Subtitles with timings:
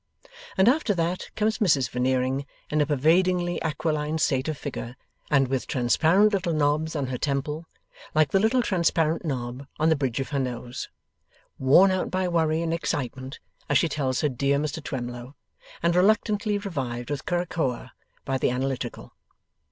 [0.57, 4.95] And after that, comes Mrs Veneering, in a pervadingly aquiline state of figure,
[5.29, 7.61] and with transparent little knobs on her temper,
[8.15, 10.89] like the little transparent knob on the bridge of her nose,
[11.59, 13.37] 'Worn out by worry and excitement,'
[13.69, 15.35] as she tells her dear Mr Twemlow,
[15.83, 17.91] and reluctantly revived with curacoa
[18.25, 19.13] by the Analytical.